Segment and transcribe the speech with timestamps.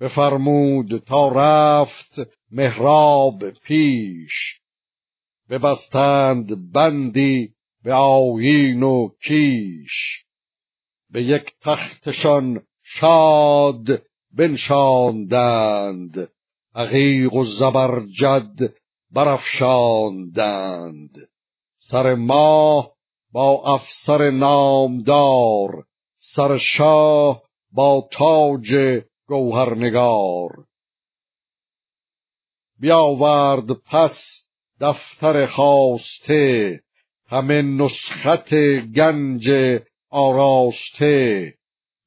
[0.00, 2.14] بفرمود تا رفت
[2.50, 4.60] مهراب پیش.
[5.50, 10.24] ببستند بندی به آیین و کیش.
[11.10, 13.86] به یک تختشان شاد
[14.32, 16.28] بنشاندند.
[16.74, 18.74] عقیق و زبرجد
[19.10, 20.48] برافشاندند.
[21.76, 22.92] سر ماه
[23.32, 25.84] با افسر نامدار
[26.18, 27.42] سر شاه
[27.72, 28.74] با تاج
[29.26, 30.66] گوهرنگار
[32.80, 34.44] بیاورد پس
[34.80, 36.80] دفتر خواسته
[37.26, 38.54] همه نسخت
[38.94, 39.48] گنج
[40.10, 41.54] آراسته.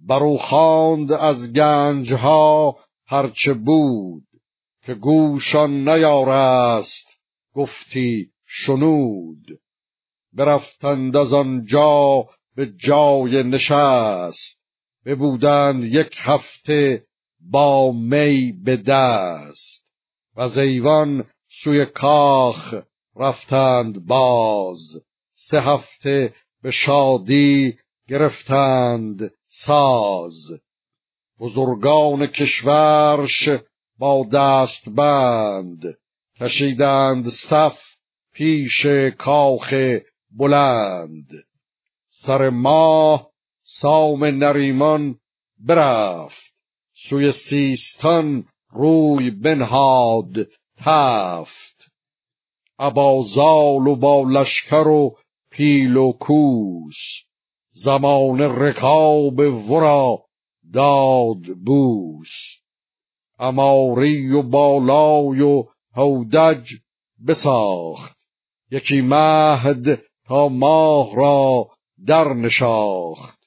[0.00, 4.26] برو خواند از گنجها هرچه بود
[4.86, 7.20] که گوشان نیارست
[7.54, 9.60] گفتی شنود.
[10.32, 14.58] برفتند از آنجا به جای نشست
[15.04, 17.07] ببودند یک هفته
[17.40, 19.92] با می به دست
[20.36, 22.74] و زیوان سوی کاخ
[23.16, 25.02] رفتند باز.
[25.34, 30.50] سه هفته به شادی گرفتند ساز.
[31.40, 33.48] بزرگان کشورش
[33.98, 35.98] با دست بند.
[36.40, 37.78] کشیدند صف
[38.32, 38.86] پیش
[39.18, 39.74] کاخ
[40.30, 41.28] بلند.
[42.08, 43.30] سر ماه
[43.62, 45.18] سام نریمان
[45.58, 46.47] برفت.
[47.00, 50.32] سوی سیستان روی بنهاد
[50.76, 51.90] تفت.
[52.78, 55.16] ابازال و با لشکر و
[55.50, 56.96] پیل و کوس.
[57.70, 59.38] زمان رکاب
[59.70, 60.24] ورا
[60.74, 62.30] داد بوس.
[63.38, 66.72] اماری و بالای و هودج
[67.28, 68.18] بساخت.
[68.70, 71.68] یکی مهد تا ماه را
[72.06, 73.38] در نشاخت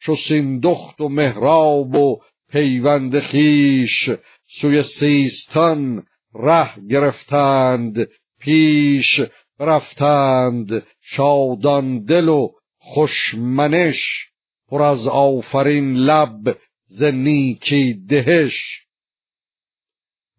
[0.00, 2.20] چو سیندخت و مهراب و
[2.52, 4.10] پیوند خیش
[4.46, 7.96] سوی سیستان ره گرفتند
[8.40, 9.20] پیش
[9.60, 10.86] رفتند.
[11.00, 12.48] شادان دل و
[12.78, 14.30] خوشمنش
[14.68, 18.86] پر از آفرین لب ز نیکی دهش.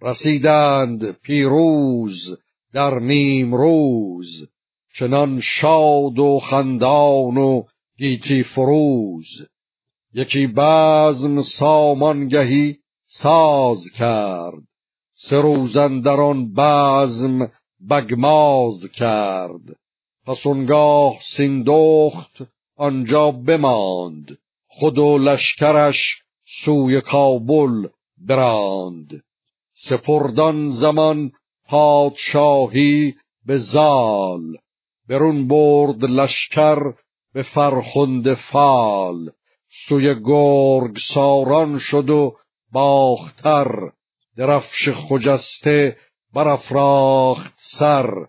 [0.02, 2.40] رسیدند پیروز
[2.74, 4.50] در نیم روز
[4.96, 7.64] چنان شاد و خندان و
[7.98, 9.48] گیتی فروز.
[10.16, 14.64] یکی بزم سامانگهی ساز کرد.
[15.14, 17.52] سه روزن در آن بزم
[17.90, 19.62] بگماز کرد.
[20.26, 22.44] پس اونگاه سیندخت
[22.76, 24.38] آنجا بماند.
[24.68, 27.88] خود و لشکرش سوی کابل
[28.18, 29.24] براند.
[29.74, 31.32] سپردان زمان
[31.68, 33.16] پادشاهی
[33.46, 34.58] به زال.
[35.10, 36.94] برون برد لشکر
[37.34, 39.32] به فرخنده فال.
[39.76, 42.36] سوی گرگ ساران شد و
[42.72, 43.92] باختر.
[44.38, 45.98] درفش خجسته
[46.34, 48.26] برافراخت سر.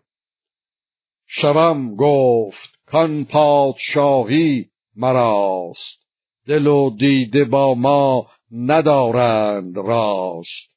[1.27, 6.03] شبم گفت کان پادشاهی مراست.
[6.47, 10.71] دل و دیده با ما ندارند راست.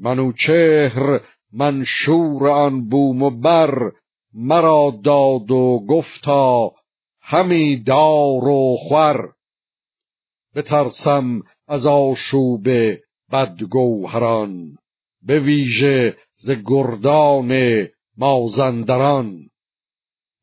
[0.00, 1.20] منوچهر
[1.52, 3.92] منشور آن بوم و بر
[4.34, 6.72] مرا داد و گفتا
[7.20, 9.34] همی دار و خور.
[10.54, 12.68] بترسم از آشوب
[13.32, 14.78] بدگوهران
[15.22, 17.52] به ویژه ز گردان
[18.16, 19.50] مازندران.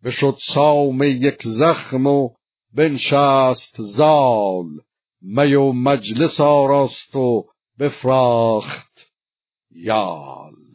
[0.03, 2.29] بشد سام یک زخم و
[2.73, 4.65] بنشست زال
[5.21, 7.45] می و مجلس آراست و
[7.79, 9.11] بفراخت
[9.71, 10.66] یال.